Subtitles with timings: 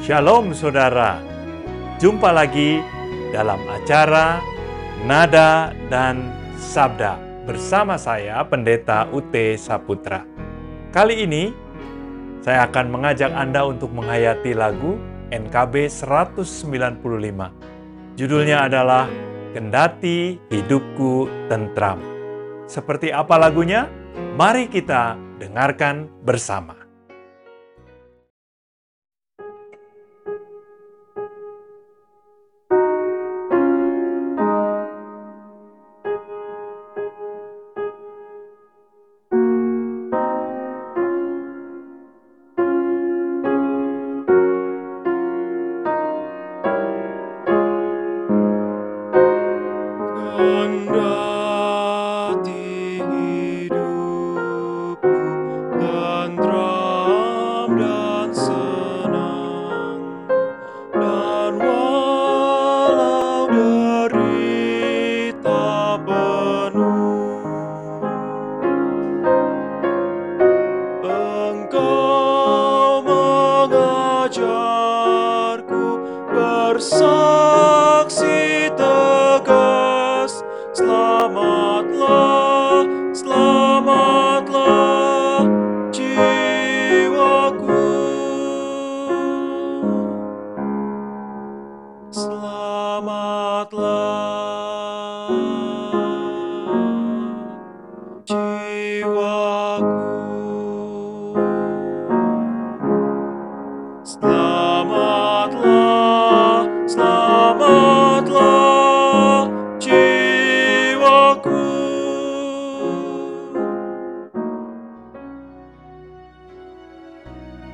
[0.00, 1.20] Shalom saudara,
[2.00, 2.80] jumpa lagi
[3.36, 4.40] dalam acara
[5.04, 9.28] Nada dan Sabda bersama saya Pendeta UT
[9.60, 10.24] Saputra.
[10.88, 11.52] Kali ini
[12.40, 14.96] saya akan mengajak Anda untuk menghayati lagu
[15.28, 18.16] NKB 195.
[18.16, 19.04] Judulnya adalah
[19.52, 22.00] Kendati Hidupku Tentram.
[22.64, 23.84] Seperti apa lagunya?
[24.32, 26.79] Mari kita dengarkan bersama.
[65.90, 66.29] trouble.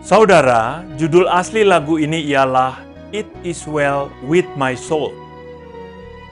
[0.07, 2.79] Saudara, judul asli lagu ini ialah
[3.11, 5.11] It Is Well With My Soul.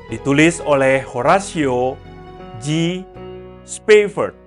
[0.07, 1.99] Ditulis oleh Horatio
[2.63, 3.03] G.
[3.67, 4.39] Spafford.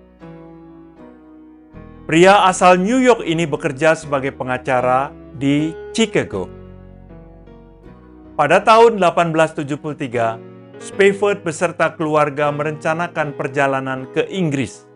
[2.08, 6.48] Pria asal New York ini bekerja sebagai pengacara di Chicago.
[8.40, 10.40] Pada tahun 1873,
[10.80, 14.87] Spafford beserta keluarga merencanakan perjalanan ke Inggris.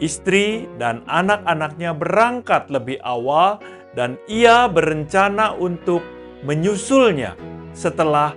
[0.00, 3.60] Istri dan anak-anaknya berangkat lebih awal
[3.92, 6.00] dan ia berencana untuk
[6.40, 7.36] menyusulnya
[7.76, 8.32] setelah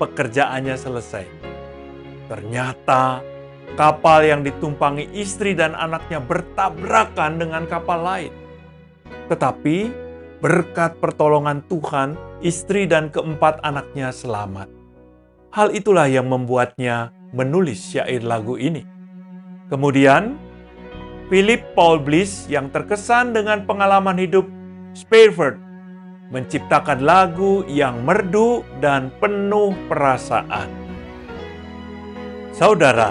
[0.00, 1.24] pekerjaannya selesai.
[2.32, 3.20] Ternyata
[3.76, 8.32] kapal yang ditumpangi istri dan anaknya bertabrakan dengan kapal lain.
[9.28, 9.76] Tetapi
[10.40, 14.72] berkat pertolongan Tuhan, istri dan keempat anaknya selamat.
[15.52, 18.84] Hal itulah yang membuatnya menulis syair lagu ini.
[19.66, 20.36] Kemudian,
[21.26, 24.46] Philip Paul Bliss yang terkesan dengan pengalaman hidup
[24.94, 25.58] Spafford
[26.30, 30.70] menciptakan lagu yang merdu dan penuh perasaan.
[32.54, 33.10] Saudara,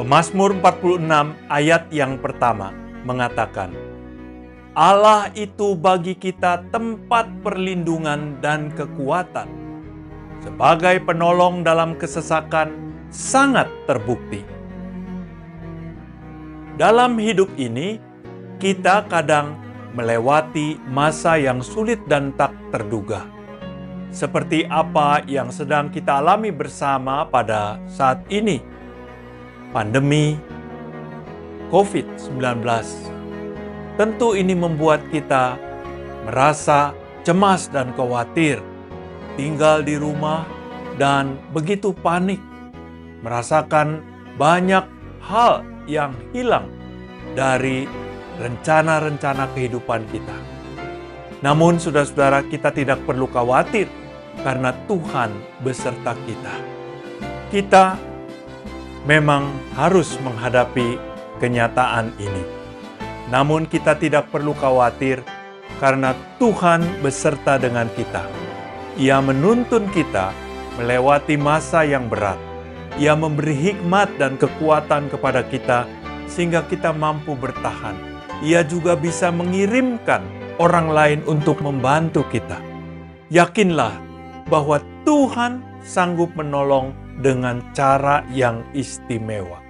[0.00, 1.04] Pemazmur 46
[1.52, 2.72] ayat yang pertama
[3.04, 3.68] mengatakan,
[4.72, 9.48] Allah itu bagi kita tempat perlindungan dan kekuatan.
[10.40, 14.59] Sebagai penolong dalam kesesakan sangat terbukti.
[16.80, 18.00] Dalam hidup ini,
[18.56, 19.52] kita kadang
[19.92, 23.28] melewati masa yang sulit dan tak terduga.
[24.08, 28.64] Seperti apa yang sedang kita alami bersama pada saat ini.
[29.76, 30.40] Pandemi
[31.68, 32.64] COVID-19.
[34.00, 35.60] Tentu ini membuat kita
[36.24, 36.96] merasa
[37.28, 38.56] cemas dan khawatir,
[39.36, 40.48] tinggal di rumah
[40.96, 42.40] dan begitu panik,
[43.20, 44.00] merasakan
[44.40, 44.88] banyak
[45.20, 46.70] hal yang hilang
[47.34, 47.90] dari
[48.38, 50.38] rencana-rencana kehidupan kita.
[51.42, 53.90] Namun, saudara-saudara, kita tidak perlu khawatir
[54.46, 55.34] karena Tuhan
[55.66, 56.54] beserta kita.
[57.50, 57.98] Kita
[59.02, 61.00] memang harus menghadapi
[61.42, 62.44] kenyataan ini,
[63.32, 65.24] namun kita tidak perlu khawatir
[65.80, 68.22] karena Tuhan beserta dengan kita.
[69.00, 70.30] Ia menuntun kita
[70.76, 72.49] melewati masa yang berat.
[72.98, 75.86] Ia memberi hikmat dan kekuatan kepada kita
[76.26, 77.94] sehingga kita mampu bertahan.
[78.40, 80.24] Ia juga bisa mengirimkan
[80.56, 82.58] orang lain untuk membantu kita.
[83.30, 83.94] Yakinlah
[84.50, 89.60] bahwa Tuhan sanggup menolong dengan cara yang istimewa.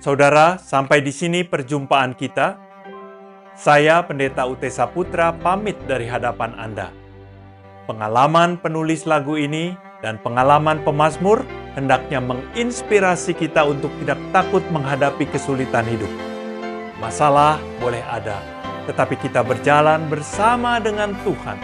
[0.00, 2.60] Saudara, sampai di sini perjumpaan kita.
[3.54, 6.90] Saya Pendeta UT Saputra pamit dari hadapan Anda.
[7.86, 15.86] Pengalaman penulis lagu ini dan pengalaman pemazmur hendaknya menginspirasi kita untuk tidak takut menghadapi kesulitan
[15.86, 16.10] hidup.
[17.02, 18.38] Masalah boleh ada,
[18.86, 21.58] tetapi kita berjalan bersama dengan Tuhan.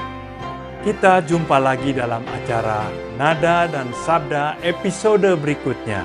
[0.80, 2.88] Kita jumpa lagi dalam acara
[3.20, 6.04] Nada dan Sabda episode berikutnya.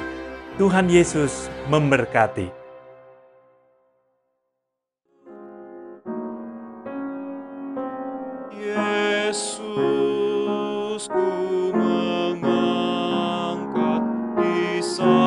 [0.59, 2.64] Tuhan Yesus memberkati.
[14.85, 15.24] Di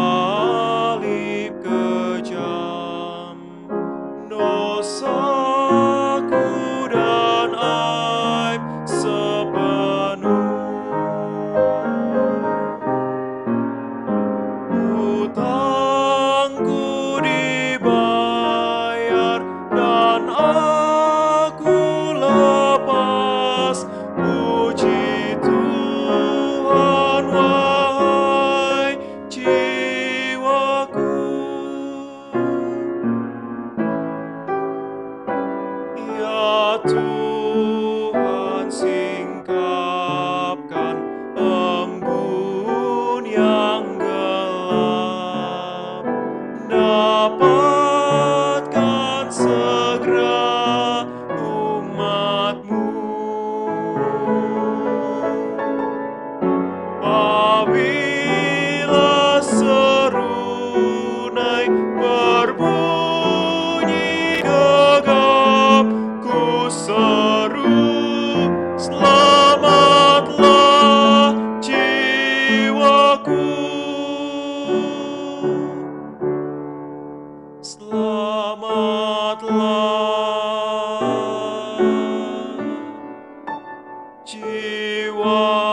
[84.28, 85.67] 希望